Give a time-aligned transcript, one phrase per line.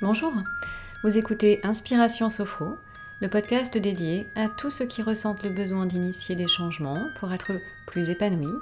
[0.00, 0.32] Bonjour,
[1.04, 2.76] vous écoutez Inspiration Sophro,
[3.20, 7.52] le podcast dédié à tous ceux qui ressentent le besoin d'initier des changements pour être
[7.86, 8.52] plus épanouis,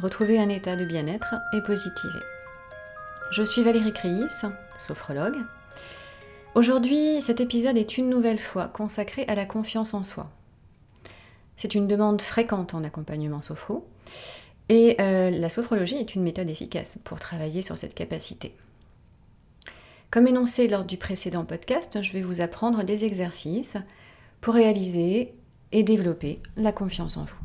[0.00, 2.20] retrouver un état de bien-être et positiver.
[3.32, 4.26] Je suis Valérie Créis,
[4.78, 5.38] sophrologue.
[6.54, 10.30] Aujourd'hui, cet épisode est une nouvelle fois consacré à la confiance en soi.
[11.56, 13.88] C'est une demande fréquente en accompagnement sophro
[14.68, 18.54] et euh, la sophrologie est une méthode efficace pour travailler sur cette capacité.
[20.10, 23.76] Comme énoncé lors du précédent podcast, je vais vous apprendre des exercices
[24.40, 25.34] pour réaliser
[25.70, 27.36] et développer la confiance en vous.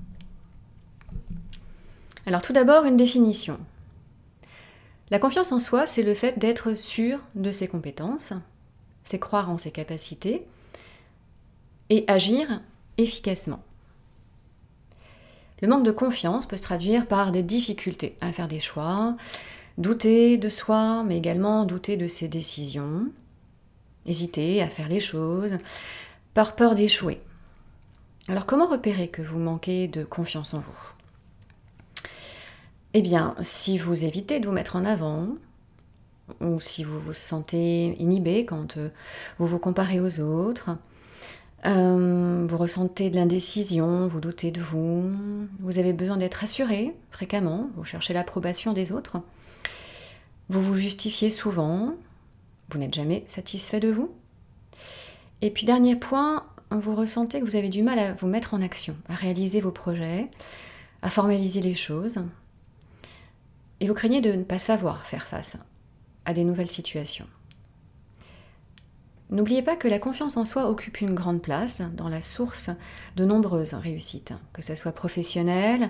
[2.25, 3.59] Alors tout d'abord, une définition.
[5.11, 8.31] La confiance en soi, c'est le fait d'être sûr de ses compétences,
[9.03, 10.45] c'est croire en ses capacités
[11.89, 12.61] et agir
[12.97, 13.61] efficacement.
[15.61, 19.17] Le manque de confiance peut se traduire par des difficultés à faire des choix,
[19.77, 23.07] douter de soi, mais également douter de ses décisions,
[24.05, 25.57] hésiter à faire les choses,
[26.33, 27.21] par peur d'échouer.
[28.27, 30.93] Alors comment repérer que vous manquez de confiance en vous?
[32.93, 35.29] Eh bien, si vous évitez de vous mettre en avant,
[36.39, 38.89] ou si vous vous sentez inhibé quand euh,
[39.39, 40.77] vous vous comparez aux autres,
[41.65, 45.11] euh, vous ressentez de l'indécision, vous doutez de vous,
[45.59, 49.21] vous avez besoin d'être rassuré fréquemment, vous cherchez l'approbation des autres,
[50.49, 51.93] vous vous justifiez souvent,
[52.69, 54.11] vous n'êtes jamais satisfait de vous.
[55.41, 58.61] Et puis dernier point, vous ressentez que vous avez du mal à vous mettre en
[58.61, 60.29] action, à réaliser vos projets,
[61.01, 62.19] à formaliser les choses.
[63.79, 65.57] Et vous craignez de ne pas savoir faire face
[66.25, 67.27] à des nouvelles situations.
[69.29, 72.69] N'oubliez pas que la confiance en soi occupe une grande place dans la source
[73.15, 75.89] de nombreuses réussites, que ce soit professionnelle,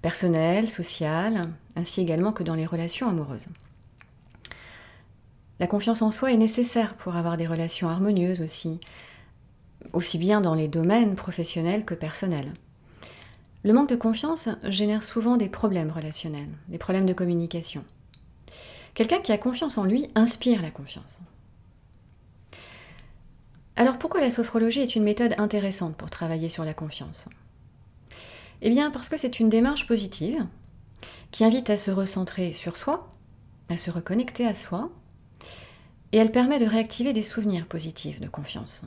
[0.00, 3.48] personnelle, sociale, ainsi également que dans les relations amoureuses.
[5.60, 8.78] La confiance en soi est nécessaire pour avoir des relations harmonieuses aussi,
[9.92, 12.52] aussi bien dans les domaines professionnels que personnels.
[13.64, 17.84] Le manque de confiance génère souvent des problèmes relationnels, des problèmes de communication.
[18.94, 21.20] Quelqu'un qui a confiance en lui inspire la confiance.
[23.74, 27.28] Alors pourquoi la sophrologie est une méthode intéressante pour travailler sur la confiance?
[28.60, 30.46] Eh bien parce que c'est une démarche positive
[31.30, 33.12] qui invite à se recentrer sur soi,
[33.68, 34.90] à se reconnecter à soi,
[36.12, 38.84] et elle permet de réactiver des souvenirs positifs de confiance.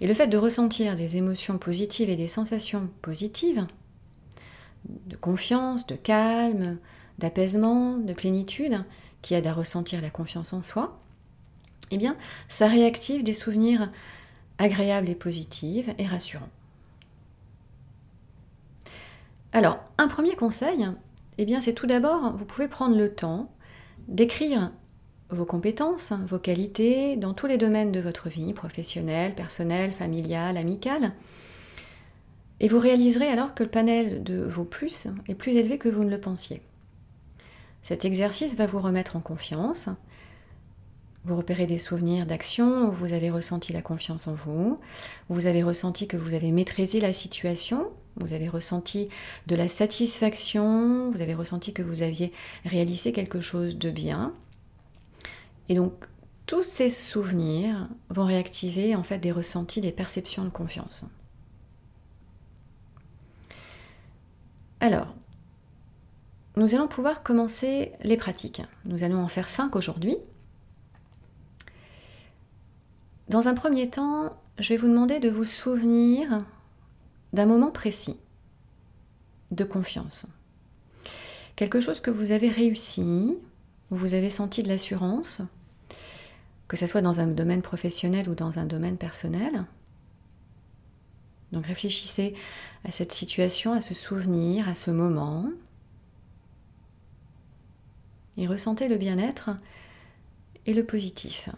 [0.00, 3.66] Et le fait de ressentir des émotions positives et des sensations positives,
[4.84, 6.78] de confiance, de calme,
[7.18, 8.82] d'apaisement, de plénitude,
[9.20, 10.98] qui aident à ressentir la confiance en soi,
[11.90, 12.16] eh bien,
[12.48, 13.90] ça réactive des souvenirs
[14.58, 16.48] agréables et positifs et rassurants.
[19.52, 20.86] Alors, un premier conseil,
[21.38, 23.52] eh bien, c'est tout d'abord, vous pouvez prendre le temps
[24.08, 24.72] d'écrire
[25.30, 31.12] vos compétences, vos qualités dans tous les domaines de votre vie, professionnelle, personnelle, familiale, amicale.
[32.60, 36.04] Et vous réaliserez alors que le panel de vos plus est plus élevé que vous
[36.04, 36.62] ne le pensiez.
[37.82, 39.88] Cet exercice va vous remettre en confiance.
[41.24, 44.78] Vous repérez des souvenirs d'action où vous avez ressenti la confiance en vous,
[45.28, 49.10] vous avez ressenti que vous avez maîtrisé la situation, vous avez ressenti
[49.46, 52.32] de la satisfaction, vous avez ressenti que vous aviez
[52.64, 54.32] réalisé quelque chose de bien,
[55.70, 55.92] et donc,
[56.46, 61.04] tous ces souvenirs vont réactiver en fait des ressentis, des perceptions de confiance.
[64.80, 65.14] Alors,
[66.56, 68.62] nous allons pouvoir commencer les pratiques.
[68.84, 70.16] Nous allons en faire cinq aujourd'hui.
[73.28, 76.44] Dans un premier temps, je vais vous demander de vous souvenir
[77.32, 78.18] d'un moment précis
[79.52, 80.26] de confiance.
[81.54, 83.36] Quelque chose que vous avez réussi,
[83.92, 85.42] où vous avez senti de l'assurance,
[86.70, 89.64] que ce soit dans un domaine professionnel ou dans un domaine personnel.
[91.50, 92.32] Donc réfléchissez
[92.84, 95.50] à cette situation, à ce souvenir, à ce moment,
[98.36, 99.50] et ressentez le bien-être
[100.64, 101.48] et le positif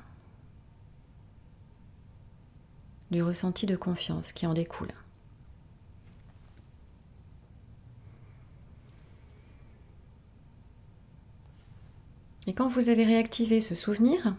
[3.10, 4.94] du ressenti de confiance qui en découle.
[12.46, 14.34] Et quand vous avez réactivé ce souvenir,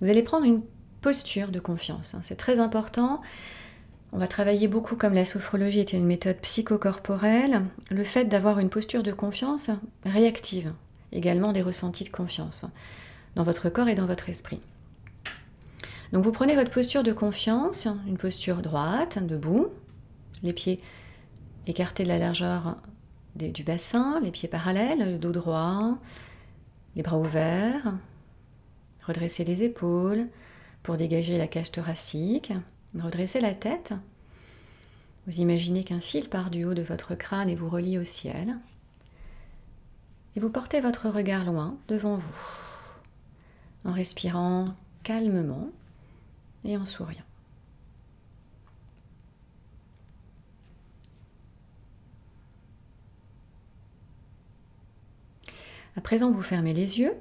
[0.00, 0.62] vous allez prendre une
[1.00, 2.14] posture de confiance.
[2.14, 2.20] Hein.
[2.22, 3.20] C'est très important.
[4.12, 7.62] On va travailler beaucoup comme la sophrologie est une méthode psychocorporelle.
[7.90, 9.70] Le fait d'avoir une posture de confiance
[10.04, 10.72] réactive
[11.12, 12.64] également des ressentis de confiance
[13.34, 14.60] dans votre corps et dans votre esprit.
[16.12, 19.68] Donc vous prenez votre posture de confiance, une posture droite, debout,
[20.42, 20.80] les pieds
[21.66, 22.76] écartés de la largeur
[23.36, 25.98] du bassin, les pieds parallèles, le dos droit,
[26.96, 27.94] les bras ouverts,
[29.08, 30.28] Redressez les épaules
[30.82, 32.52] pour dégager la cage thoracique.
[32.94, 33.94] Redressez la tête.
[35.26, 38.58] Vous imaginez qu'un fil part du haut de votre crâne et vous relie au ciel.
[40.36, 42.36] Et vous portez votre regard loin devant vous,
[43.86, 44.66] en respirant
[45.02, 45.70] calmement
[46.64, 47.24] et en souriant.
[55.96, 57.14] À présent, vous fermez les yeux,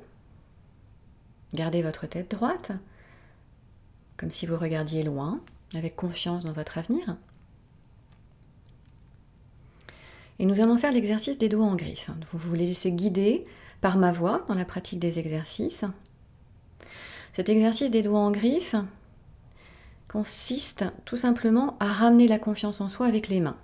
[1.53, 2.71] gardez votre tête droite,
[4.17, 5.39] comme si vous regardiez loin,
[5.75, 7.17] avec confiance dans votre avenir.
[10.39, 12.11] Et nous allons faire l'exercice des doigts en griffe.
[12.31, 13.45] Vous vous laissez guider
[13.81, 15.85] par ma voix dans la pratique des exercices.
[17.33, 18.75] Cet exercice des doigts en griffe
[20.07, 23.57] consiste tout simplement à ramener la confiance en soi avec les mains.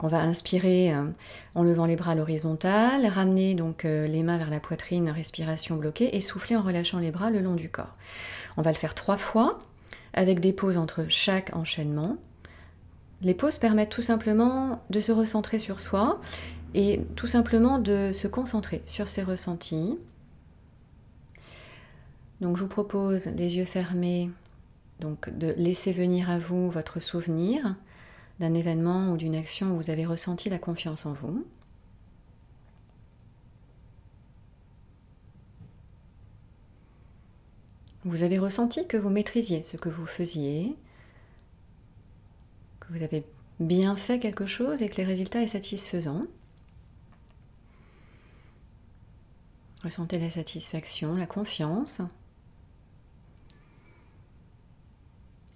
[0.00, 1.04] On va inspirer euh,
[1.54, 5.76] en levant les bras à l'horizontale, ramener donc euh, les mains vers la poitrine, respiration
[5.76, 7.92] bloquée, et souffler en relâchant les bras le long du corps.
[8.56, 9.60] On va le faire trois fois,
[10.14, 12.16] avec des pauses entre chaque enchaînement.
[13.22, 16.20] Les pauses permettent tout simplement de se recentrer sur soi
[16.74, 19.98] et tout simplement de se concentrer sur ses ressentis.
[22.40, 24.30] Donc je vous propose les yeux fermés,
[25.00, 27.76] donc de laisser venir à vous votre souvenir
[28.42, 31.46] d'un événement ou d'une action vous avez ressenti la confiance en vous.
[38.04, 40.76] Vous avez ressenti que vous maîtrisiez ce que vous faisiez,
[42.80, 43.24] que vous avez
[43.60, 46.26] bien fait quelque chose et que le résultat est satisfaisant.
[49.84, 52.02] Ressentez la satisfaction, la confiance.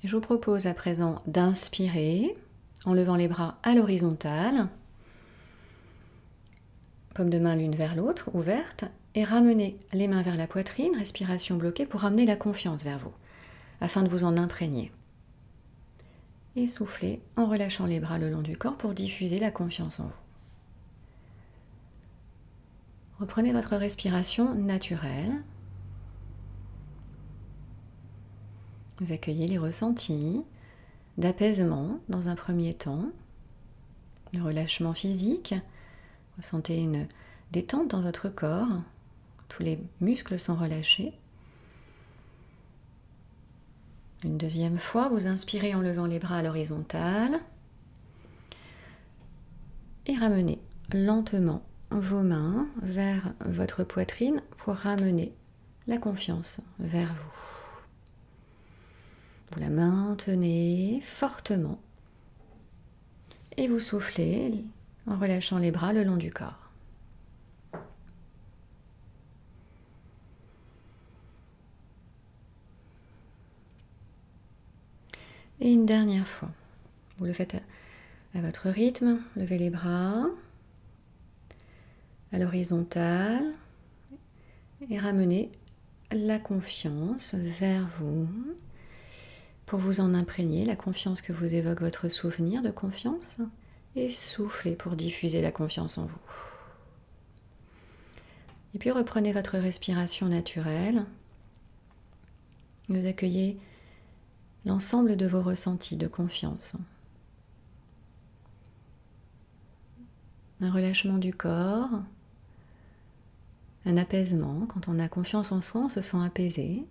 [0.05, 2.37] Je vous propose à présent d'inspirer
[2.87, 4.69] en levant les bras à l'horizontale,
[7.15, 8.85] paume de main l'une vers l'autre, ouverte,
[9.15, 13.13] et ramenez les mains vers la poitrine, respiration bloquée, pour ramener la confiance vers vous,
[13.81, 14.93] afin de vous en imprégner.
[16.55, 20.05] Et soufflez en relâchant les bras le long du corps pour diffuser la confiance en
[20.05, 20.11] vous.
[23.19, 25.43] Reprenez votre respiration naturelle.
[28.99, 30.45] Vous accueillez les ressentis,
[31.19, 33.11] d'apaisement dans un premier temps,
[34.33, 35.55] le relâchement physique.
[36.37, 37.09] Ressentez une
[37.53, 38.69] détente dans votre corps,
[39.49, 41.13] tous les muscles sont relâchés.
[44.25, 47.39] Une deuxième fois, vous inspirez en levant les bras à l'horizontale
[50.07, 50.61] et ramenez
[50.93, 55.33] lentement vos mains vers votre poitrine pour ramener
[55.87, 57.56] la confiance vers vous.
[59.53, 61.79] Vous la maintenez fortement
[63.57, 64.65] et vous soufflez
[65.07, 66.71] en relâchant les bras le long du corps.
[75.61, 76.51] Et une dernière fois.
[77.19, 77.57] Vous le faites
[78.35, 79.21] à, votre rythme.
[79.37, 80.27] Levez les bras
[82.31, 83.55] à l'horizontale
[84.91, 85.51] et ramenez
[86.13, 88.29] la confiance vers vous
[89.67, 93.39] pour vous en imprégner, la confiance que vous évoque votre souvenir de confiance,
[93.97, 96.21] et soufflez pour diffuser la confiance en vous.
[98.75, 101.05] Et puis reprenez votre respiration naturelle.
[102.89, 103.59] Vous accueillez
[104.65, 106.77] l'ensemble de vos ressentis de confiance.
[110.61, 112.03] Un relâchement du corps,
[113.85, 114.67] un apaisement.
[114.67, 116.85] Quand on a confiance en soi, on se sent apaisé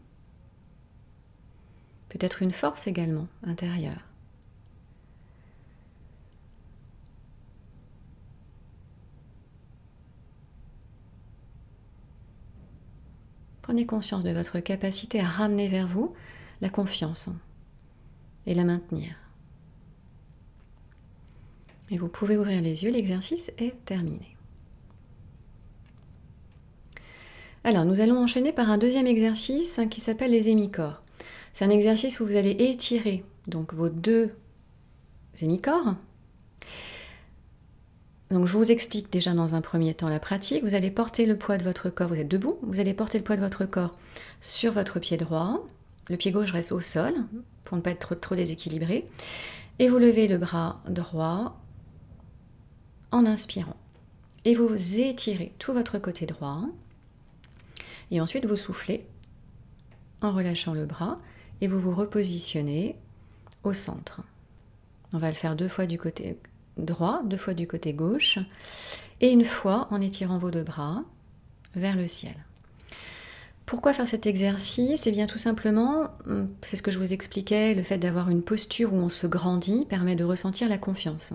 [2.09, 4.01] peut-être une force également intérieure.
[13.61, 16.13] Prenez conscience de votre capacité à ramener vers vous
[16.61, 17.29] la confiance
[18.45, 19.15] et la maintenir.
[21.89, 24.35] Et vous pouvez ouvrir les yeux, l'exercice est terminé.
[27.63, 31.01] Alors, nous allons enchaîner par un deuxième exercice qui s'appelle les hémicorps.
[31.55, 34.35] C'est un exercice où vous allez étirer donc vos deux
[35.41, 35.95] hémicorps.
[38.29, 40.65] Donc je vous explique déjà dans un premier temps la pratique.
[40.65, 43.23] Vous allez porter le poids de votre corps, vous êtes debout, vous allez porter le
[43.23, 43.97] poids de votre corps
[44.41, 45.65] sur votre pied droit.
[46.09, 47.13] Le pied gauche reste au sol
[47.63, 49.07] pour ne pas être trop, déséquilibré.
[49.79, 51.57] Et vous levez le bras droit
[53.11, 53.77] en inspirant.
[54.43, 56.65] Et vous étirez tout votre côté droit.
[58.11, 59.07] Et ensuite vous soufflez
[60.19, 61.17] en relâchant le bras
[61.61, 62.95] et vous vous repositionnez
[63.63, 64.21] au centre.
[65.13, 66.37] On va le faire deux fois du côté
[66.77, 68.39] droit, deux fois du côté gauche,
[69.21, 71.03] et une fois en étirant vos deux bras
[71.75, 72.35] vers le ciel.
[73.65, 75.07] Pourquoi faire cet exercice?
[75.07, 78.43] Eh bien tout simplement, hum, c'est ce que je vous expliquais, le fait d'avoir une
[78.43, 81.33] posture où on se grandit permet de ressentir la confiance.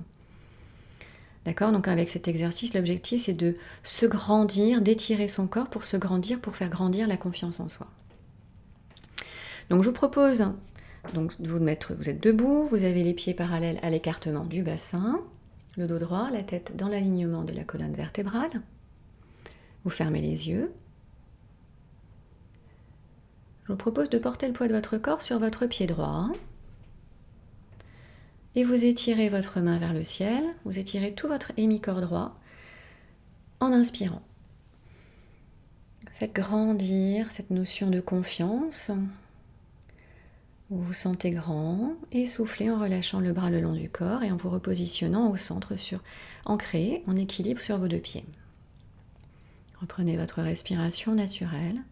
[1.45, 1.73] D'accord?
[1.73, 6.41] Donc avec cet exercice, l'objectif c'est de se grandir, d'étirer son corps pour se grandir,
[6.41, 7.89] pour faire grandir la confiance en soi.
[9.71, 10.45] Donc je vous propose
[11.15, 14.62] donc, de vous mettre, vous êtes debout, vous avez les pieds parallèles à l'écartement du
[14.62, 15.21] bassin,
[15.77, 18.62] le dos droit, la tête dans l'alignement de la colonne vertébrale.
[19.85, 20.73] Vous fermez les yeux.
[23.65, 26.29] Je vous propose de porter le poids de votre corps sur votre pied droit.
[28.57, 30.43] Et vous étirez votre main vers le ciel.
[30.65, 32.39] Vous étirez tout votre hémicorps droit
[33.61, 34.23] en inspirant.
[36.12, 38.91] Faites grandir cette notion de confiance.
[40.71, 44.31] Vous vous sentez grand et soufflez en relâchant le bras le long du corps et
[44.31, 46.00] en vous repositionnant au centre sur
[46.45, 48.25] ancré en équilibre sur vos deux pieds.
[49.81, 51.83] Reprenez votre respiration naturelle.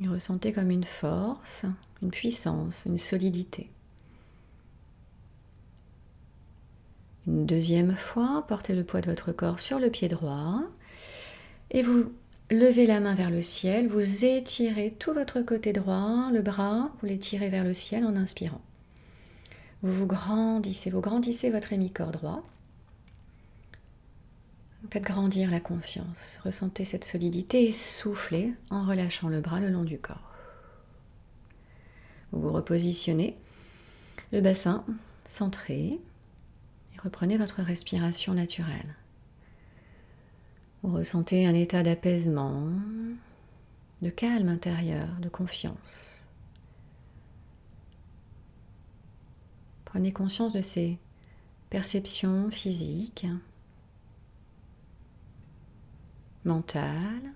[0.00, 1.66] Et ressentez comme une force,
[2.00, 3.70] une puissance, une solidité.
[7.26, 10.62] Une deuxième fois, portez le poids de votre corps sur le pied droit
[11.70, 12.12] et vous
[12.52, 17.06] levez la main vers le ciel, vous étirez tout votre côté droit, le bras, vous
[17.06, 18.60] l'étirez vers le ciel en inspirant.
[19.82, 22.44] Vous vous grandissez, vous grandissez votre hémicorps droit.
[24.90, 26.38] Faites grandir la confiance.
[26.44, 30.30] Ressentez cette solidité et soufflez en relâchant le bras le long du corps.
[32.30, 33.36] Vous vous repositionnez,
[34.32, 34.84] le bassin
[35.26, 36.00] centré et
[37.02, 38.94] reprenez votre respiration naturelle.
[40.82, 42.68] Vous ressentez un état d'apaisement,
[44.02, 46.24] de calme intérieur, de confiance.
[49.84, 50.98] Prenez conscience de ces
[51.70, 53.26] perceptions physiques
[56.44, 57.32] mentale.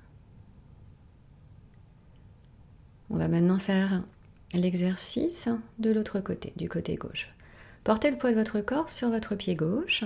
[3.10, 4.02] On va maintenant faire
[4.52, 5.48] l'exercice
[5.78, 7.28] de l'autre côté, du côté gauche.
[7.84, 10.04] Portez le poids de votre corps sur votre pied gauche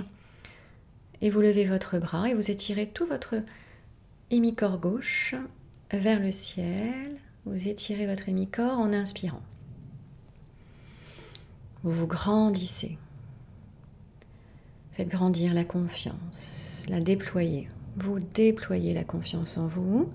[1.23, 3.37] et vous levez votre bras et vous étirez tout votre
[4.31, 5.35] hémicorps gauche
[5.93, 7.17] vers le ciel.
[7.47, 9.43] Vous étirez votre hémicorps en inspirant.
[11.83, 12.99] Vous vous grandissez.
[14.93, 20.09] Faites grandir la confiance, la déployer vous déployez la confiance en vous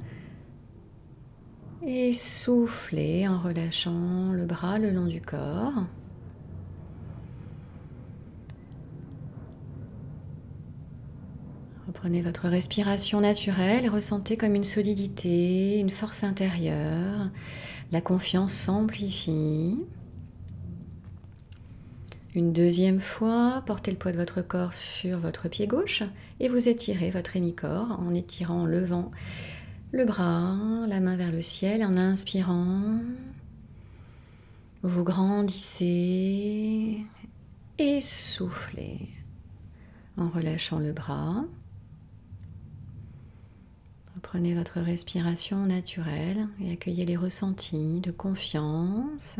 [1.85, 5.85] et soufflez en relâchant le bras le long du corps.
[12.05, 17.31] Reprenez votre respiration naturelle et ressentez comme une solidité, une force intérieure.
[17.91, 19.79] La confiance s'amplifie.
[22.35, 26.03] Une deuxième fois, portez le poids de votre corps sur votre pied gauche
[26.39, 29.09] et vous étirez votre hémicorps en étirant, en levant
[29.91, 32.99] le bras, la main vers le ciel, en inspirant.
[34.83, 35.83] Vous grandissez
[37.79, 39.09] et soufflez
[40.17, 41.45] en relâchant le bras.
[44.25, 49.39] Reprenez votre respiration naturelle et accueillez les ressentis de confiance,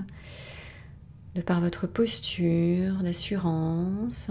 [1.34, 4.30] de par votre posture, d'assurance,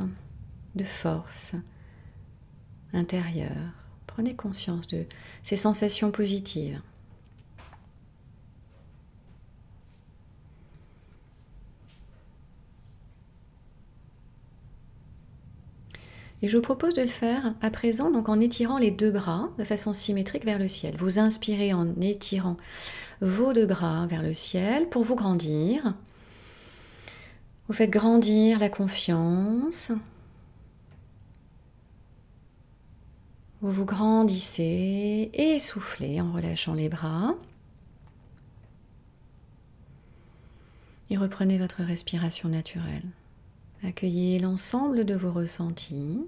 [0.77, 1.57] de force
[2.93, 3.73] intérieure.
[4.07, 5.07] Prenez conscience de
[5.43, 6.81] ces sensations positives.
[16.45, 19.49] Et je vous propose de le faire à présent donc en étirant les deux bras
[19.57, 20.95] de façon symétrique vers le ciel.
[20.99, 22.59] Vous inspirez en étirant
[23.23, 25.95] vos deux bras vers le ciel pour vous grandir.
[27.67, 29.91] Vous faites grandir la confiance.
[33.63, 37.37] Vous vous grandissez et soufflez en relâchant les bras.
[41.09, 43.09] Et reprenez votre respiration naturelle.
[43.85, 46.21] Accueillez l'ensemble de vos ressentis,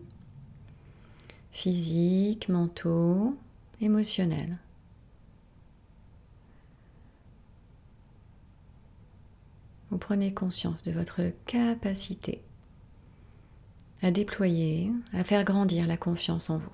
[1.51, 3.37] physiques, mentaux,
[3.81, 4.59] émotionnels.
[9.97, 12.43] vous prenez conscience de votre capacité
[14.03, 16.69] à déployer, à faire grandir la confiance en vous.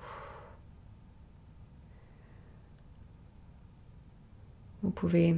[4.81, 5.37] Vous pouvez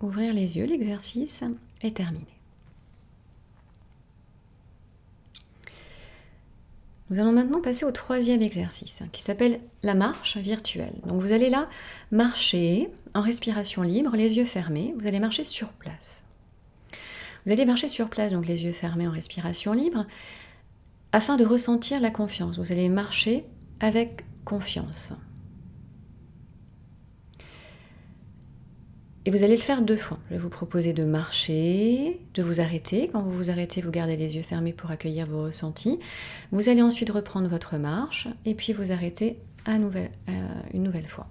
[0.00, 1.42] ouvrir les yeux, l'exercice
[1.80, 2.33] est terminé.
[7.10, 10.94] Nous allons maintenant passer au troisième exercice qui s'appelle la marche virtuelle.
[11.06, 11.68] Donc vous allez là
[12.10, 16.24] marcher en respiration libre, les yeux fermés, vous allez marcher sur place.
[17.44, 20.06] Vous allez marcher sur place, donc les yeux fermés en respiration libre,
[21.12, 22.58] afin de ressentir la confiance.
[22.58, 23.44] Vous allez marcher
[23.80, 25.12] avec confiance.
[29.26, 30.18] Et vous allez le faire deux fois.
[30.28, 33.08] Je vais vous proposer de marcher, de vous arrêter.
[33.10, 35.98] Quand vous vous arrêtez, vous gardez les yeux fermés pour accueillir vos ressentis.
[36.52, 40.08] Vous allez ensuite reprendre votre marche et puis vous arrêter à euh,
[40.74, 41.26] une nouvelle fois.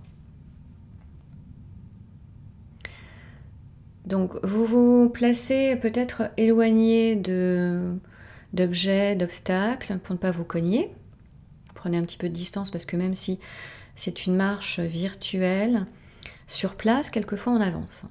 [4.08, 7.16] Donc vous vous placez peut-être éloigné
[8.54, 10.92] d'objets, d'obstacles pour ne pas vous cogner.
[11.76, 13.40] Prenez un petit peu de distance parce que même si
[13.96, 15.86] c'est une marche virtuelle,
[16.54, 18.06] sur place, quelquefois on avance.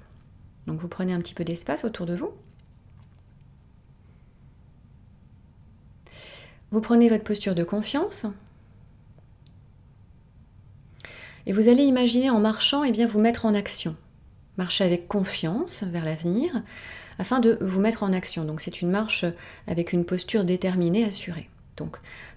[0.67, 2.33] Donc vous prenez un petit peu d'espace autour de vous.
[6.71, 8.27] Vous prenez votre posture de confiance.
[11.47, 13.97] Et vous allez imaginer en marchant et eh bien, vous mettre en action.
[14.57, 16.63] Marcher avec confiance vers l'avenir
[17.19, 18.45] afin de vous mettre en action.
[18.45, 19.25] Donc c'est une marche
[19.67, 21.51] avec une posture déterminée, assurée.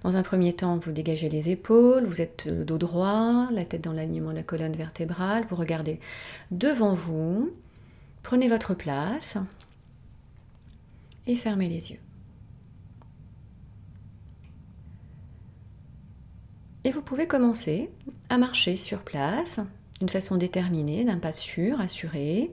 [0.03, 3.83] Dans un premier temps, vous dégagez les épaules, vous êtes le dos droit, la tête
[3.83, 5.99] dans l'alignement de la colonne vertébrale, vous regardez
[6.51, 7.51] devant vous,
[8.23, 9.37] prenez votre place
[11.27, 11.99] et fermez les yeux.
[16.83, 17.89] Et vous pouvez commencer
[18.29, 19.59] à marcher sur place
[19.99, 22.51] d'une façon déterminée, d'un pas sûr, assuré.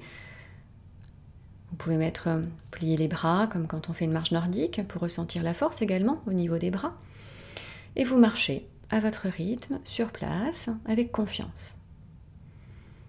[1.73, 5.01] Vous pouvez mettre, euh, plier les bras comme quand on fait une marche nordique pour
[5.01, 6.95] ressentir la force également au niveau des bras.
[7.97, 11.79] Et vous marchez à votre rythme, sur place, avec confiance.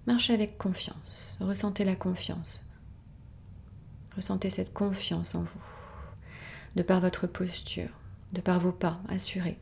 [0.07, 1.37] Marchez avec confiance.
[1.41, 2.61] Ressentez la confiance.
[4.15, 5.63] Ressentez cette confiance en vous.
[6.77, 7.89] De par votre posture,
[8.31, 9.57] de par vos pas assurés.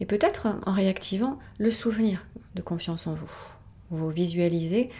[0.00, 2.24] Et peut-être en réactivant le souvenir
[2.54, 3.30] de confiance en vous.
[3.90, 4.90] Vous visualisez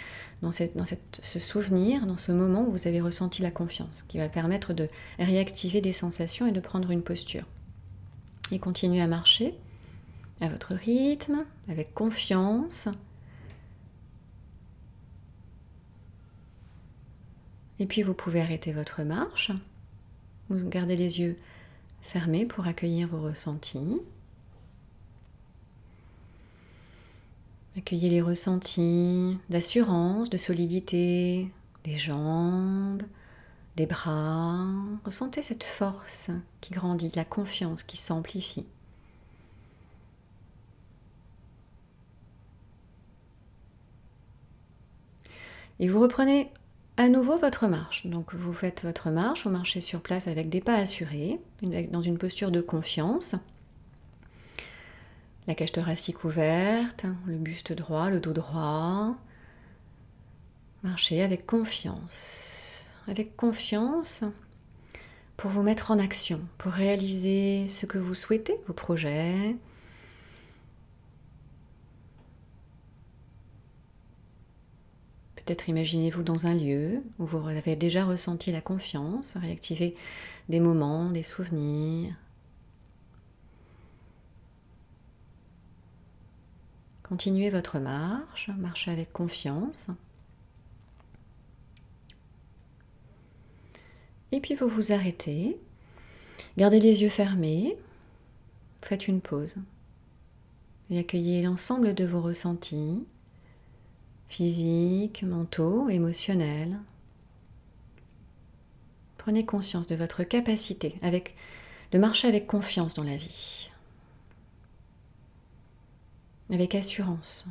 [0.43, 4.73] dans, ce souvenir, dans ce moment où vous avez ressenti la confiance, qui va permettre
[4.73, 7.45] de réactiver des sensations et de prendre une posture.
[8.51, 9.55] Et continuez à marcher
[10.41, 12.89] à votre rythme, avec confiance.
[17.81, 19.51] Et puis vous pouvez arrêter votre marche.
[20.49, 21.37] Vous gardez les yeux
[22.01, 24.01] fermés pour accueillir vos ressentis.
[27.79, 31.49] Accueillez les ressentis d'assurance, de solidité
[31.85, 33.05] des jambes,
[33.77, 34.67] des bras.
[35.05, 38.67] Ressentez cette force qui grandit, la confiance qui s'amplifie.
[45.79, 46.51] Et vous reprenez
[46.97, 48.09] à nouveau votre marche.
[48.09, 52.19] Donc vous faites votre marche, vous marchez sur place avec des pas assurés, dans une
[52.19, 53.37] posture de confiance
[55.49, 59.17] la cage thoracique ouverte, le buste droit, le dos droit.
[60.83, 64.25] Marchez avec confiance, avec confiance
[65.39, 69.57] pour vous mettre en action, pour réaliser ce que vous souhaitez, vos projets.
[75.35, 79.97] Peut-être imaginez-vous dans un lieu où vous avez déjà ressenti la confiance, réactiver
[80.51, 82.15] des moments, des souvenirs,
[87.09, 89.89] Continuez votre marche, marchez avec confiance.
[94.31, 95.59] Et puis vous vous arrêtez,
[96.59, 97.79] gardez les yeux fermés,
[98.83, 99.57] faites une pause
[100.91, 103.03] et accueillez l'ensemble de vos ressentis
[104.29, 106.79] physiques, mentaux, émotionnels.
[109.17, 111.01] Prenez conscience de votre capacité
[111.91, 113.71] de marcher avec confiance dans la vie
[116.51, 117.47] avec assurance.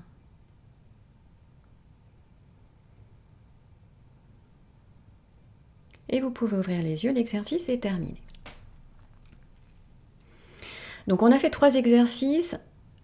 [6.09, 8.21] Et vous pouvez ouvrir les yeux, l'exercice est terminé.
[11.07, 12.55] Donc on a fait trois exercices.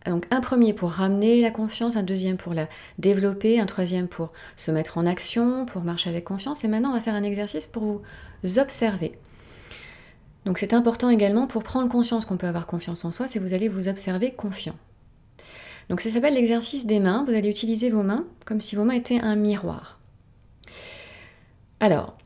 [0.06, 4.69] Un premier pour ramener la confiance, un deuxième pour la développer, un troisième pour se
[4.69, 6.65] mettre en action, pour marcher avec confiance.
[6.65, 8.01] Et maintenant on va faire un exercice pour
[8.43, 9.17] vous observer.
[10.45, 13.53] Donc c'est important également pour prendre conscience qu'on peut avoir confiance en soi, c'est vous
[13.53, 14.75] allez vous observer confiant.
[15.89, 17.23] Donc ça s'appelle l'exercice des mains.
[17.27, 19.99] Vous allez utiliser vos mains comme si vos mains étaient un miroir.
[21.79, 22.17] Alors,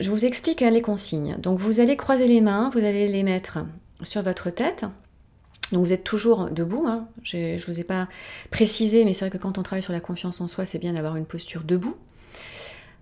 [0.00, 1.36] je vous explique hein, les consignes.
[1.38, 3.58] Donc vous allez croiser les mains, vous allez les mettre
[4.02, 4.84] sur votre tête.
[5.72, 6.84] Donc vous êtes toujours debout.
[6.86, 7.08] Hein.
[7.22, 8.08] Je ne vous ai pas
[8.50, 10.94] précisé, mais c'est vrai que quand on travaille sur la confiance en soi, c'est bien
[10.94, 11.96] d'avoir une posture debout.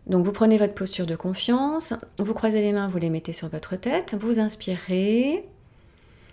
[0.06, 3.48] Donc vous prenez votre posture de confiance, vous croisez les mains, vous les mettez sur
[3.48, 5.44] votre tête, vous inspirez,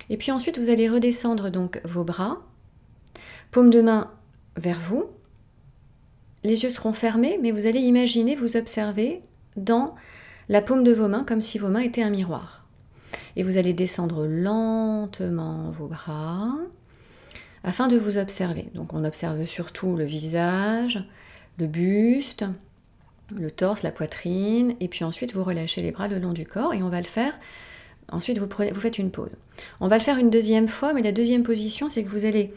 [0.10, 2.42] et puis ensuite vous allez redescendre donc vos bras
[3.54, 4.10] Paume de main
[4.58, 5.06] vers vous.
[6.44, 9.22] Les yeux seront fermés, mais vous allez imaginer vous observer
[9.56, 9.94] dans
[10.50, 12.66] la paume de vos mains comme si vos mains étaient un miroir.
[13.36, 16.56] Et vous allez descendre lentement vos bras
[17.64, 18.66] afin de vous observer.
[18.74, 21.08] Donc on observe surtout le visage,
[21.60, 22.46] le buste,
[23.38, 26.74] le torse, la poitrine, et puis ensuite vous relâchez les bras le long du corps,
[26.74, 27.34] et on va le faire.
[28.12, 29.38] Ensuite, vous, vous faites une pause.
[29.80, 32.52] On va le faire une deuxième fois, mais la deuxième position, c'est que vous allez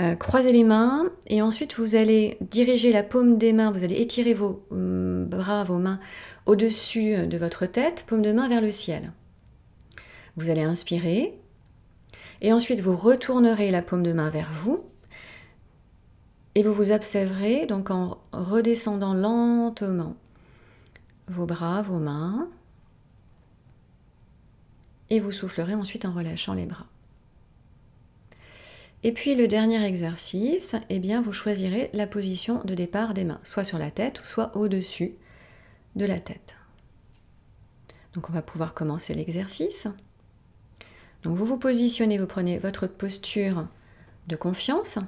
[0.00, 3.96] euh, croiser les mains, et ensuite vous allez diriger la paume des mains, vous allez
[3.96, 6.00] étirer vos hum, bras, vos mains
[6.46, 9.12] au-dessus de votre tête, paume de main vers le ciel.
[10.36, 11.38] Vous allez inspirer,
[12.40, 14.84] et ensuite vous retournerez la paume de main vers vous,
[16.54, 20.16] et vous vous observerez donc en redescendant lentement
[21.28, 22.48] vos bras, vos mains.
[25.10, 26.86] Et vous soufflerez ensuite en relâchant les bras.
[29.04, 33.40] Et puis le dernier exercice, eh bien vous choisirez la position de départ des mains,
[33.44, 35.14] soit sur la tête ou soit au-dessus
[35.94, 36.56] de la tête.
[38.14, 39.86] Donc on va pouvoir commencer l'exercice.
[41.22, 43.68] Donc vous vous positionnez, vous prenez votre posture
[44.26, 44.98] de confiance.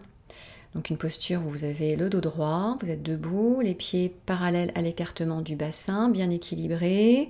[0.74, 4.70] Donc une posture où vous avez le dos droit, vous êtes debout, les pieds parallèles
[4.76, 7.29] à l'écartement du bassin, bien équilibrés,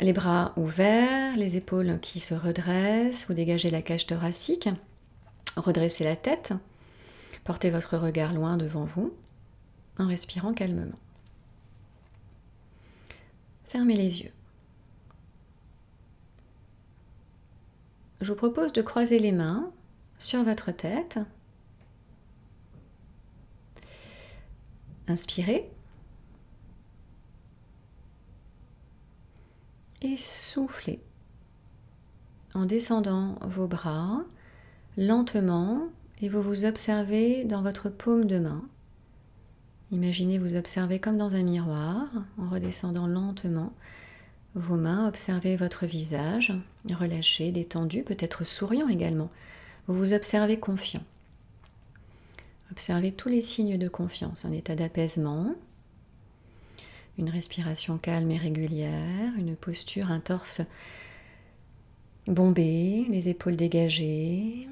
[0.00, 4.68] les bras ouverts, les épaules qui se redressent, vous dégagez la cage thoracique,
[5.56, 6.52] redressez la tête,
[7.44, 9.14] portez votre regard loin devant vous
[9.98, 10.98] en respirant calmement.
[13.64, 14.32] Fermez les yeux.
[18.20, 19.70] Je vous propose de croiser les mains
[20.18, 21.18] sur votre tête
[25.06, 25.70] Inspirez.
[30.00, 31.02] Et soufflez
[32.54, 34.22] en descendant vos bras
[34.96, 35.88] lentement
[36.20, 38.62] et vous vous observez dans votre paume de main.
[39.90, 43.72] Imaginez vous observer comme dans un miroir en redescendant lentement
[44.54, 46.52] vos mains, observez votre visage
[46.88, 49.30] relâché, détendu, peut-être souriant également.
[49.88, 51.02] Vous vous observez confiant.
[52.70, 55.54] Observez tous les signes de confiance, un état d'apaisement,
[57.18, 60.62] une respiration calme et régulière, une posture, un torse
[62.26, 64.68] bombé, les épaules dégagées,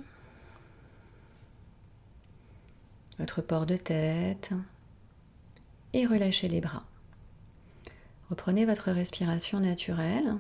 [3.19, 4.51] votre port de tête
[5.93, 6.85] et relâchez les bras.
[8.31, 10.37] Reprenez votre respiration naturelle.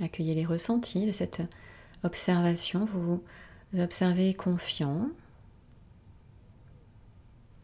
[0.00, 1.42] Accueillez les ressentis de cette
[2.02, 2.84] observation.
[2.84, 3.22] Vous
[3.72, 5.08] vous observez confiant.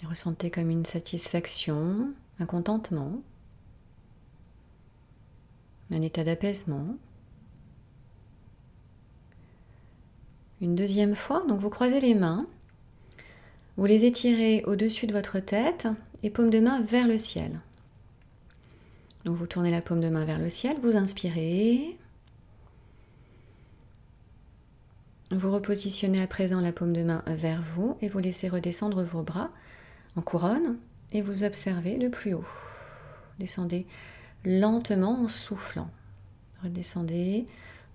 [0.08, 3.20] Ressentez comme une satisfaction, un contentement,
[5.90, 6.96] un état d'apaisement.
[10.60, 12.46] Une deuxième fois, donc vous croisez les mains,
[13.76, 15.88] vous les étirez au-dessus de votre tête
[16.22, 17.60] et paume de main vers le ciel.
[19.24, 21.98] Donc vous tournez la paume de main vers le ciel, vous inspirez,
[25.32, 29.22] Vous repositionnez à présent la paume de main vers vous et vous laissez redescendre vos
[29.22, 29.50] bras
[30.16, 30.76] en couronne
[31.12, 32.44] et vous observez de plus haut.
[33.38, 33.86] Descendez
[34.44, 35.88] lentement en soufflant.
[36.64, 37.46] Redescendez,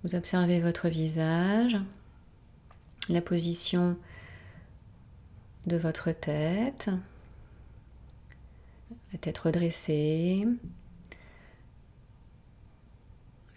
[0.02, 1.76] vous observez votre visage,
[3.08, 3.96] la position
[5.66, 6.90] de votre tête,
[9.12, 10.46] la tête redressée,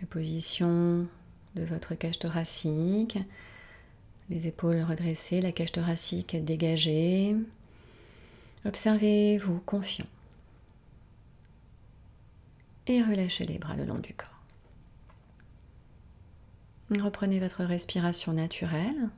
[0.02, 1.08] la position
[1.56, 3.18] de votre cage thoracique,
[4.30, 7.36] les épaules redressées, la cage thoracique dégagée.
[8.66, 10.08] Observez-vous confiant.
[12.88, 14.28] Et relâchez les bras le long du corps.
[16.92, 19.10] Reprenez votre respiration naturelle.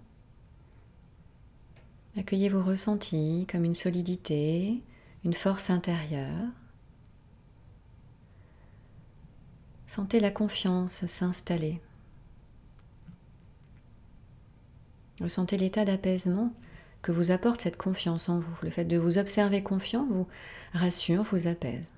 [2.17, 4.81] Accueillez vos ressentis comme une solidité,
[5.23, 6.47] une force intérieure.
[9.87, 11.81] Sentez la confiance s'installer
[15.21, 16.51] Ressentez l'état d'apaisement
[17.01, 18.57] que vous apporte cette confiance en vous.
[18.63, 20.27] Le fait de vous observer confiant vous
[20.73, 21.91] rassure, vous apaise.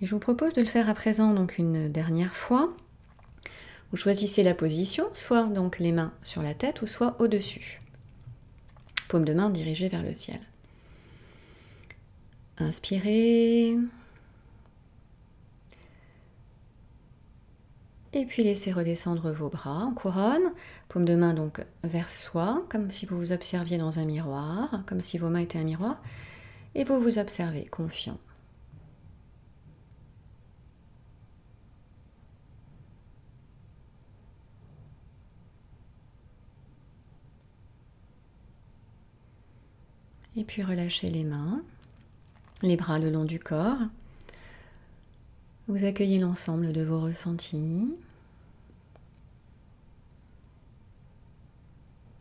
[0.00, 2.74] Et je vous propose de le faire à présent donc une dernière fois.
[3.90, 7.80] Vous choisissez la position, soit donc les mains sur la tête ou soit au-dessus.
[9.08, 10.40] Paume de main dirigée vers le ciel.
[12.58, 13.76] Inspirez.
[18.12, 20.52] Et puis laissez redescendre vos bras en couronne,
[20.88, 25.00] paume de main donc vers soi, comme si vous vous observiez dans un miroir, comme
[25.00, 26.00] si vos mains étaient un miroir,
[26.74, 28.18] et vous vous observez confiant.
[40.36, 41.62] Et puis relâchez les mains,
[42.62, 43.78] les bras le long du corps.
[45.68, 47.94] Vous accueillez l'ensemble de vos ressentis.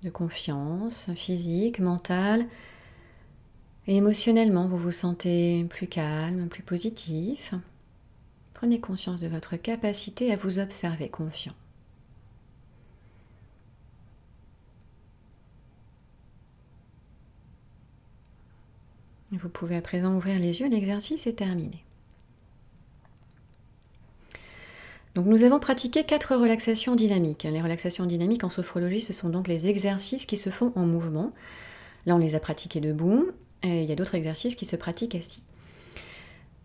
[0.04, 2.46] de confiance physique, mentale
[3.88, 4.68] et émotionnellement.
[4.68, 7.54] Vous vous sentez plus calme, plus positif.
[8.54, 11.54] Prenez conscience de votre capacité à vous observer confiant.
[19.32, 21.84] Vous pouvez à présent ouvrir les yeux, l'exercice est terminé.
[25.16, 27.44] Donc nous avons pratiqué quatre relaxations dynamiques.
[27.44, 31.32] Les relaxations dynamiques en sophrologie, ce sont donc les exercices qui se font en mouvement.
[32.06, 33.28] Là, on les a pratiqués debout,
[33.64, 35.44] et il y a d'autres exercices qui se pratiquent assis.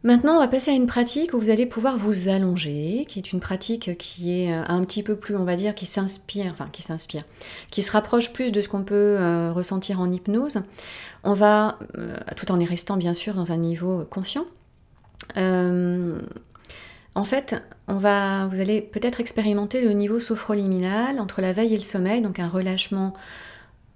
[0.04, 3.32] Maintenant, on va passer à une pratique où vous allez pouvoir vous allonger, qui est
[3.32, 6.66] une pratique qui est euh, un petit peu plus, on va dire, qui s'inspire, enfin
[6.70, 7.24] qui s'inspire,
[7.70, 10.60] qui se rapproche plus de ce qu'on peut euh, ressentir en hypnose.
[11.24, 14.44] On va, euh, tout en y restant bien sûr dans un niveau conscient,
[17.14, 21.76] en fait, on va, vous allez peut-être expérimenter le niveau sophroliminal entre la veille et
[21.76, 23.14] le sommeil, donc un relâchement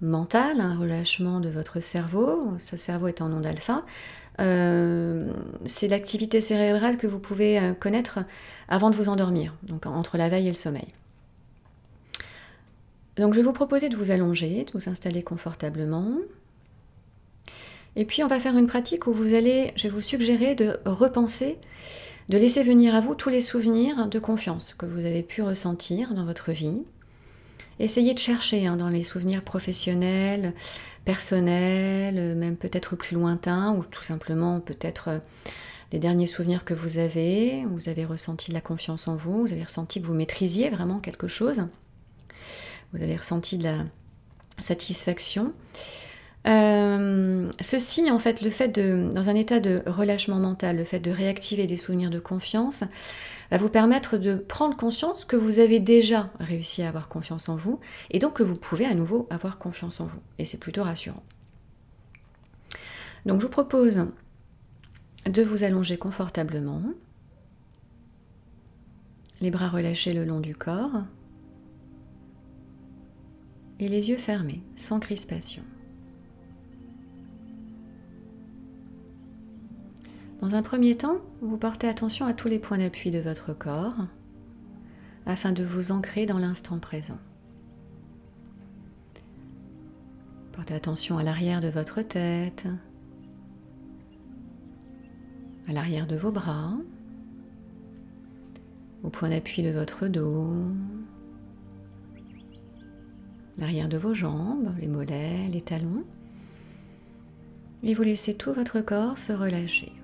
[0.01, 3.85] mental, un relâchement de votre cerveau, ce cerveau est en onde alpha.
[4.41, 5.33] Euh,
[5.65, 8.21] c'est l'activité cérébrale que vous pouvez euh, connaître
[8.69, 10.87] avant de vous endormir, donc entre la veille et le sommeil.
[13.17, 16.19] Donc je vais vous proposer de vous allonger, de vous installer confortablement.
[17.99, 20.79] Et puis on va faire une pratique où vous allez, je vais vous suggérer de
[20.87, 21.59] repenser
[22.29, 26.15] de laisser venir à vous tous les souvenirs de confiance que vous avez pu ressentir
[26.15, 26.83] dans votre vie.
[27.81, 30.53] Essayez de chercher hein, dans les souvenirs professionnels,
[31.05, 35.19] personnels, même peut-être plus lointains, ou tout simplement peut-être euh,
[35.93, 39.53] les derniers souvenirs que vous avez, vous avez ressenti de la confiance en vous, vous
[39.53, 41.67] avez ressenti que vous maîtrisiez vraiment quelque chose,
[42.93, 43.79] vous avez ressenti de la
[44.59, 45.53] satisfaction.
[46.49, 51.01] Euh, ceci, en fait, le fait de, dans un état de relâchement mental, le fait
[51.01, 52.85] de réactiver des souvenirs de confiance,
[53.51, 57.57] va vous permettre de prendre conscience que vous avez déjà réussi à avoir confiance en
[57.57, 57.81] vous,
[58.11, 60.21] et donc que vous pouvez à nouveau avoir confiance en vous.
[60.39, 61.23] Et c'est plutôt rassurant.
[63.27, 64.07] Donc je vous propose
[65.27, 66.83] de vous allonger confortablement,
[69.41, 71.03] les bras relâchés le long du corps,
[73.81, 75.63] et les yeux fermés, sans crispation.
[80.41, 84.07] Dans un premier temps, vous portez attention à tous les points d'appui de votre corps
[85.27, 87.19] afin de vous ancrer dans l'instant présent.
[90.53, 92.69] Portez attention à l'arrière de votre tête,
[95.67, 96.73] à l'arrière de vos bras,
[99.03, 100.55] au point d'appui de votre dos,
[103.59, 106.05] l'arrière de vos jambes, les mollets, les talons,
[107.83, 109.98] et vous laissez tout votre corps se relâcher.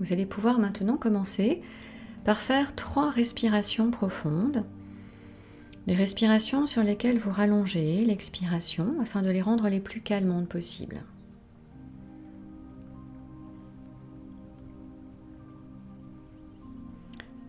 [0.00, 1.60] Vous allez pouvoir maintenant commencer
[2.24, 4.64] par faire trois respirations profondes.
[5.86, 11.02] Des respirations sur lesquelles vous rallongez l'expiration afin de les rendre les plus calmantes possibles.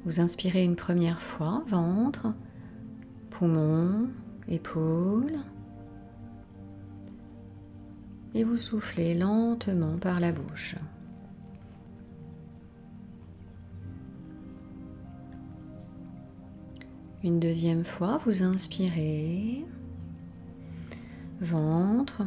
[0.05, 2.33] Vous inspirez une première fois, ventre,
[3.29, 4.09] poumon,
[4.47, 5.39] épaules.
[8.33, 10.75] Et vous soufflez lentement par la bouche.
[17.21, 19.65] Une deuxième fois, vous inspirez,
[21.41, 22.23] ventre,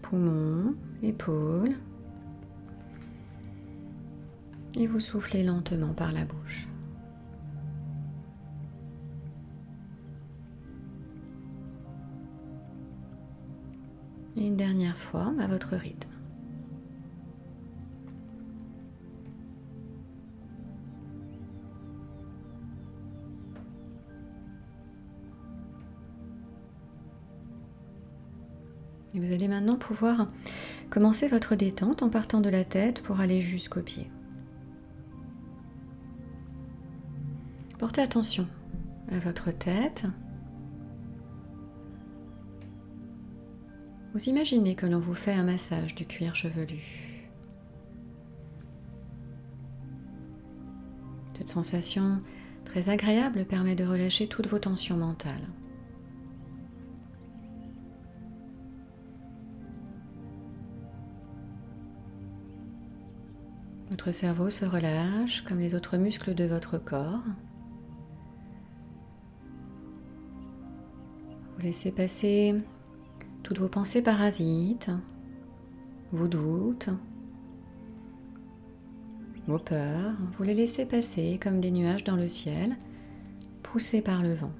[0.00, 1.76] poumon, épaule,
[4.76, 6.66] et vous soufflez lentement par la bouche.
[14.36, 16.09] Et une dernière fois à votre rythme.
[29.14, 30.28] Vous allez maintenant pouvoir
[30.88, 34.10] commencer votre détente en partant de la tête pour aller jusqu'aux pieds.
[37.78, 38.46] Portez attention
[39.10, 40.04] à votre tête.
[44.12, 47.10] Vous imaginez que l'on vous fait un massage du cuir chevelu.
[51.36, 52.22] Cette sensation
[52.64, 55.48] très agréable permet de relâcher toutes vos tensions mentales.
[64.00, 67.22] Votre cerveau se relâche comme les autres muscles de votre corps.
[71.54, 72.54] Vous laissez passer
[73.42, 74.88] toutes vos pensées parasites,
[76.12, 76.88] vos doutes,
[79.46, 82.78] vos peurs, vous les laissez passer comme des nuages dans le ciel,
[83.62, 84.52] poussés par le vent.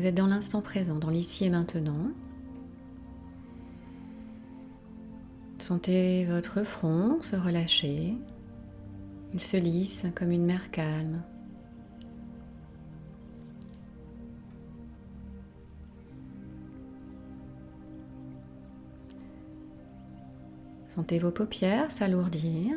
[0.00, 2.12] Vous êtes dans l'instant présent, dans l'ici et maintenant.
[5.58, 8.16] Sentez votre front se relâcher.
[9.34, 11.22] Il se lisse comme une mer calme.
[20.86, 22.74] Sentez vos paupières s'alourdir.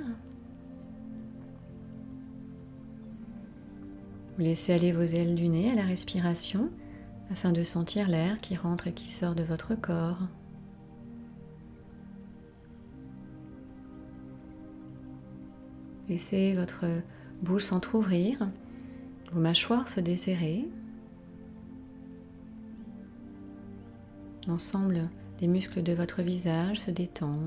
[4.36, 6.70] Vous laissez aller vos ailes du nez à la respiration
[7.32, 10.20] afin de sentir l'air qui rentre et qui sort de votre corps.
[16.10, 16.86] Laissez votre
[17.42, 18.50] bouche s'entr'ouvrir,
[19.32, 20.68] vos mâchoires se desserrer.
[24.48, 25.10] L'ensemble
[25.40, 27.40] des muscles de votre visage se détend.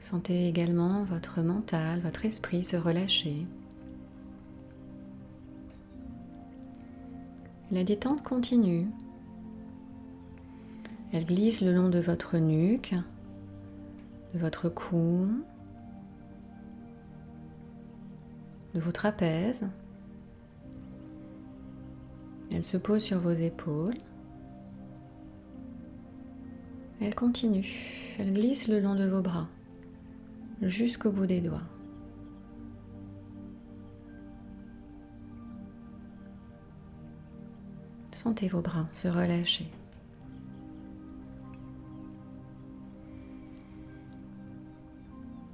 [0.00, 3.46] Sentez également votre mental, votre esprit se relâcher.
[7.72, 8.86] La détente continue.
[11.12, 12.94] Elle glisse le long de votre nuque,
[14.34, 15.28] de votre cou,
[18.74, 19.68] de vos trapèzes.
[22.52, 23.96] Elle se pose sur vos épaules.
[27.00, 28.14] Elle continue.
[28.18, 29.48] Elle glisse le long de vos bras
[30.62, 31.75] jusqu'au bout des doigts.
[38.16, 39.70] Sentez vos bras se relâcher.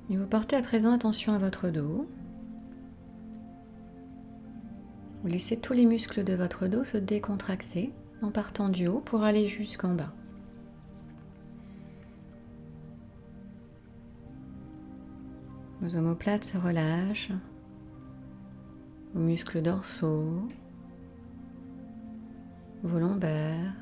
[0.09, 2.07] Et vous portez à présent attention à votre dos.
[5.23, 9.25] Vous laissez tous les muscles de votre dos se décontracter en partant du haut pour
[9.25, 10.13] aller jusqu'en bas.
[15.81, 17.33] Vos omoplates se relâchent,
[19.15, 20.49] vos muscles dorsaux,
[22.83, 23.75] vos lombaires.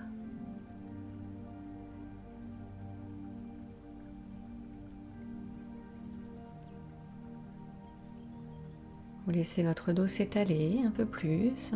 [9.26, 11.72] Vous laissez votre dos s'étaler un peu plus.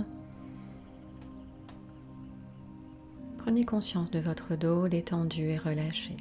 [3.39, 6.17] Prenez conscience de votre dos détendu et relâché.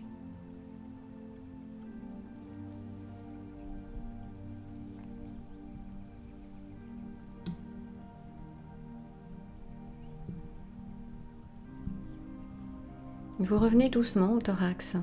[13.44, 14.96] Vous revenez doucement au thorax.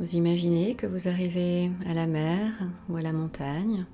[0.00, 2.52] Vous imaginez que vous arrivez à la mer
[2.88, 3.86] ou à la montagne.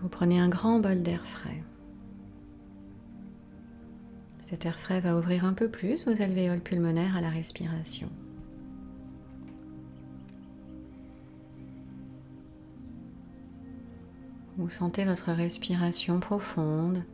[0.00, 1.62] Vous prenez un grand bol d'air frais.
[4.40, 8.08] Cet air frais va ouvrir un peu plus vos alvéoles pulmonaires à la respiration.
[14.56, 17.04] Vous sentez votre respiration profonde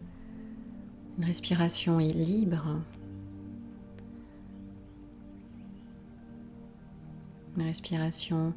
[1.19, 2.81] une respiration est libre.
[7.57, 8.55] Une respiration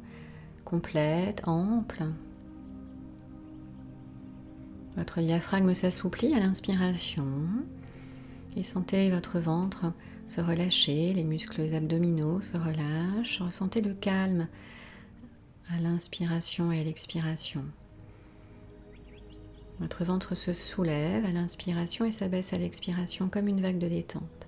[0.64, 2.04] complète, ample.
[4.96, 7.26] Votre diaphragme s'assouplit à l'inspiration
[8.56, 9.92] et sentez votre ventre
[10.26, 13.40] se relâcher, les muscles abdominaux se relâchent.
[13.40, 14.46] Ressentez le calme
[15.68, 17.64] à l'inspiration et à l'expiration.
[19.82, 24.46] Votre ventre se soulève à l'inspiration et s'abaisse à l'expiration comme une vague de détente.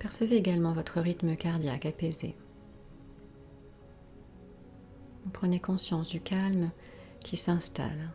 [0.00, 2.34] Percevez également votre rythme cardiaque apaisé.
[5.22, 6.72] Vous prenez conscience du calme
[7.20, 8.10] qui s'installe.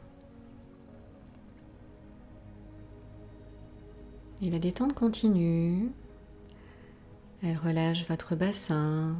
[4.41, 5.91] Et la détente continue.
[7.41, 9.15] Elle relâche votre bassin,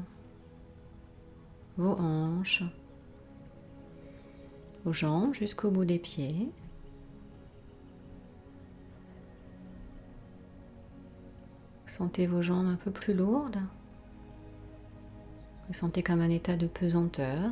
[1.78, 2.66] vos hanches,
[4.84, 6.50] vos jambes jusqu'au bout des pieds.
[11.86, 13.62] Sentez vos jambes un peu plus lourdes.
[15.68, 17.52] Vous sentez comme un état de pesanteur.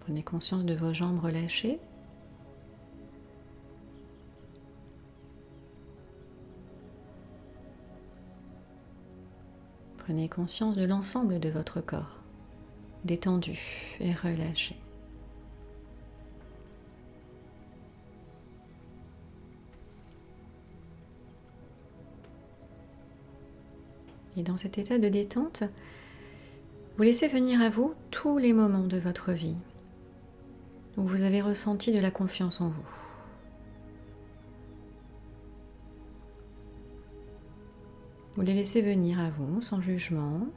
[0.00, 1.78] Prenez conscience de vos jambes relâchées.
[9.98, 12.17] Prenez conscience de l'ensemble de votre corps
[13.08, 13.58] détendu
[14.00, 14.76] et relâché.
[24.36, 25.64] Et dans cet état de détente,
[26.96, 29.56] Vous laissez venir à vous tous les moments de votre vie
[30.96, 32.90] où vous avez ressenti de la confiance en vous.
[38.34, 40.48] Vous les laissez venir à vous sans jugement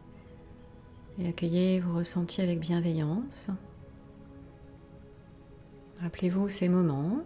[1.19, 3.49] et accueillez vos ressentis avec bienveillance.
[6.01, 7.19] Rappelez-vous ces moments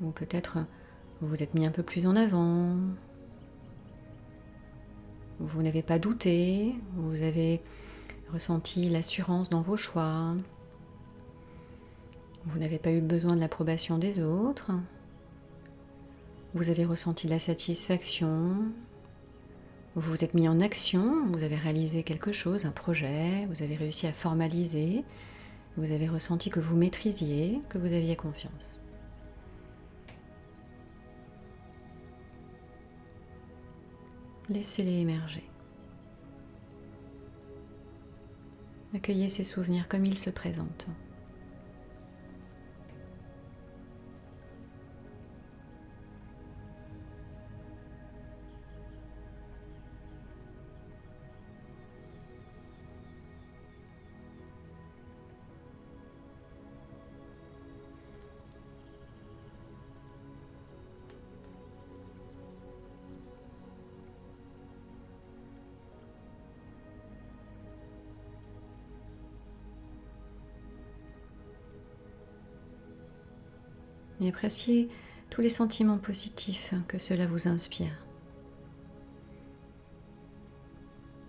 [0.00, 0.58] où peut-être
[1.20, 2.76] vous vous êtes mis un peu plus en avant,
[5.38, 7.60] vous n'avez pas douté, vous avez
[8.32, 10.34] ressenti l'assurance dans vos choix,
[12.44, 14.72] vous n'avez pas eu besoin de l'approbation des autres,
[16.54, 18.72] vous avez ressenti la satisfaction,
[19.96, 23.76] vous vous êtes mis en action, vous avez réalisé quelque chose, un projet, vous avez
[23.76, 25.04] réussi à formaliser,
[25.78, 28.82] vous avez ressenti que vous maîtrisiez, que vous aviez confiance.
[34.50, 35.44] Laissez-les émerger.
[38.94, 40.88] Accueillez ces souvenirs comme ils se présentent.
[74.28, 74.88] Appréciez
[75.30, 77.92] tous les sentiments positifs que cela vous inspire.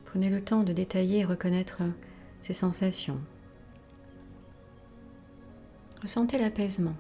[0.06, 1.82] Prenez le temps de détailler et reconnaître
[2.42, 3.20] ces sensations.
[6.02, 6.96] Ressentez l'apaisement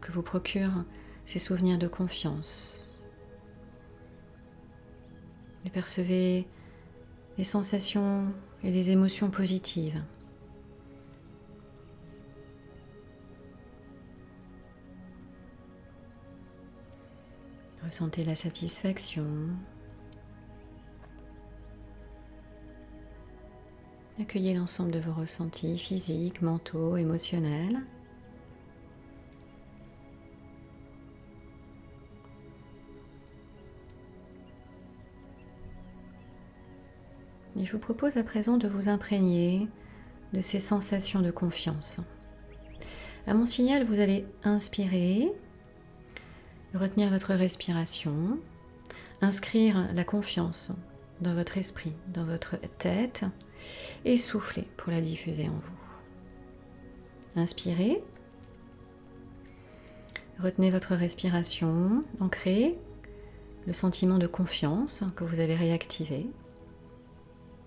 [0.00, 0.84] que vous procurent
[1.24, 2.90] ces souvenirs de confiance.
[5.64, 6.46] Et percevez
[7.38, 8.26] les sensations
[8.64, 10.02] et les émotions positives.
[17.92, 19.26] Ressentez la satisfaction.
[24.18, 27.82] Accueillez l'ensemble de vos ressentis physiques, mentaux, émotionnels.
[37.58, 39.68] Et je vous propose à présent de vous imprégner
[40.32, 42.00] de ces sensations de confiance.
[43.26, 45.30] À mon signal, vous allez inspirer
[46.74, 48.38] retenir votre respiration,
[49.20, 50.72] inscrire la confiance
[51.20, 53.24] dans votre esprit, dans votre tête
[54.04, 55.80] et souffler pour la diffuser en vous.
[57.36, 58.02] Inspirez.
[60.40, 62.76] Retenez votre respiration, ancrez
[63.66, 66.26] le sentiment de confiance que vous avez réactivé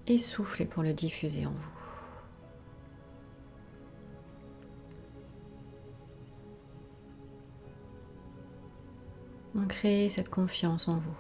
[0.08, 1.75] et soufflez pour le diffuser en vous.
[9.64, 11.18] Créez cette confiance en vous.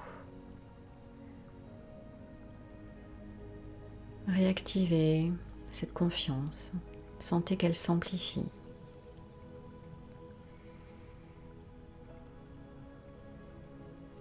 [4.28, 5.32] Réactivez
[5.72, 6.74] cette confiance.
[7.20, 8.46] Sentez qu'elle s'amplifie.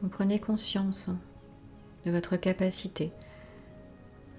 [0.02, 1.10] Vous prenez conscience
[2.04, 3.12] de votre capacité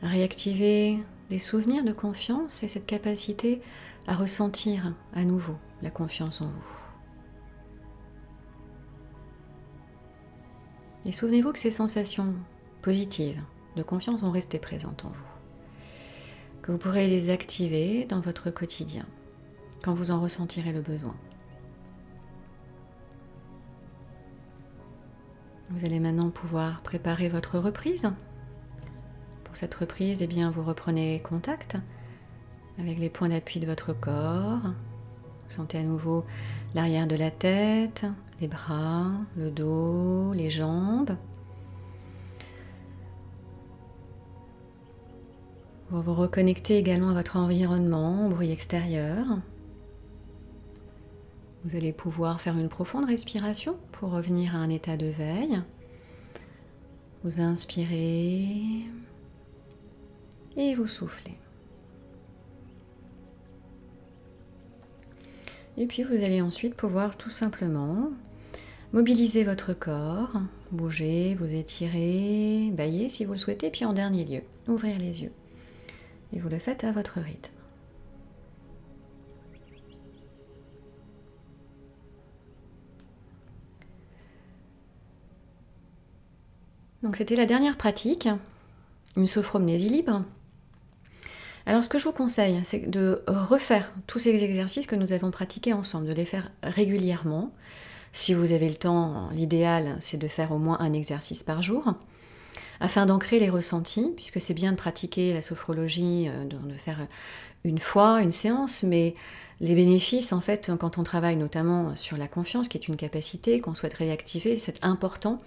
[0.02, 1.00] à réactiver
[1.30, 3.62] des souvenirs de confiance et cette capacité
[4.08, 6.85] à ressentir à nouveau la confiance en vous.
[11.06, 12.34] Et souvenez-vous que ces sensations
[12.82, 13.42] positives
[13.76, 15.24] de confiance vont rester présentes en vous.
[16.62, 19.06] Que vous pourrez les activer dans votre quotidien
[19.84, 21.16] quand vous en ressentirez le besoin.
[25.70, 28.10] Vous allez maintenant pouvoir préparer votre reprise.
[29.44, 31.78] Pour cette reprise, eh bien, vous reprenez contact
[32.80, 34.74] avec les points d'appui de votre corps.
[35.48, 36.26] Sentez à nouveau
[36.74, 38.06] l'arrière de la tête,
[38.42, 41.16] les bras, le dos, les jambes.
[45.90, 49.26] Vous vous reconnectez également à votre environnement, au bruit extérieur.
[51.64, 55.62] Vous allez pouvoir faire une profonde respiration pour revenir à un état de veille.
[57.24, 58.84] Vous inspirez
[60.58, 61.38] et vous soufflez.
[65.78, 68.12] Et puis vous allez ensuite pouvoir tout simplement
[68.94, 70.32] mobiliser votre corps,
[70.72, 75.34] bouger, vous étirer, bailler si vous le souhaitez, puis en dernier lieu, ouvrir les yeux.
[76.34, 77.52] Et vous le faites à votre rythme.
[87.04, 88.28] Donc c'était la dernière pratique
[89.16, 90.24] une sophromnésie libre.
[91.66, 95.32] Alors ce que je vous conseille, c'est de refaire tous ces exercices que nous avons
[95.32, 97.52] pratiqués ensemble, de les faire régulièrement.
[98.14, 101.96] Si vous avez le temps, l'idéal, c'est de faire au moins un exercice par jour,
[102.80, 107.08] afin d'ancrer les ressentis, puisque c'est bien de pratiquer la sophrologie, euh, de faire
[107.64, 109.16] une fois une séance, mais
[109.60, 113.60] les bénéfices, en fait, quand on travaille notamment sur la confiance, qui est une capacité
[113.60, 115.42] qu'on souhaite réactiver, c'est important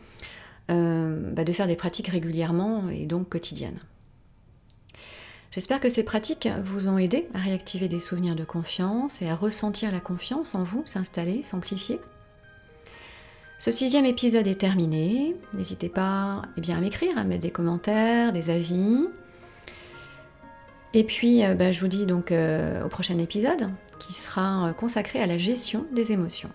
[0.70, 3.78] euh, bah, de faire des pratiques régulièrement et donc quotidiennes.
[5.58, 9.34] J'espère que ces pratiques vous ont aidé à réactiver des souvenirs de confiance et à
[9.34, 11.98] ressentir la confiance en vous s'installer, s'amplifier.
[13.58, 15.34] Ce sixième épisode est terminé.
[15.54, 19.08] N'hésitez pas eh à m'écrire, à mettre des commentaires, des avis.
[20.94, 24.72] Et puis, euh, bah, je vous dis donc euh, au prochain épisode qui sera euh,
[24.72, 26.50] consacré à la gestion des émotions.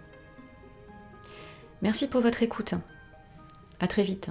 [1.81, 2.73] Merci pour votre écoute.
[3.81, 4.29] À très vite.